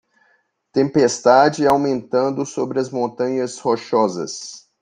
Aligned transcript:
Tempestade 0.73 1.67
aumentando 1.67 2.43
sobre 2.43 2.79
as 2.79 2.89
Montanhas 2.89 3.59
Rochosas. 3.59 4.67